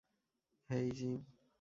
[0.69, 1.15] হেই, gym!